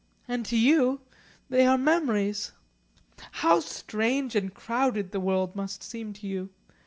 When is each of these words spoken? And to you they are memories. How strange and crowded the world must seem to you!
And 0.27 0.47
to 0.47 0.57
you 0.57 1.01
they 1.47 1.63
are 1.67 1.77
memories. 1.77 2.53
How 3.33 3.59
strange 3.59 4.35
and 4.35 4.51
crowded 4.51 5.11
the 5.11 5.19
world 5.19 5.55
must 5.55 5.83
seem 5.83 6.11
to 6.13 6.25
you! 6.27 6.49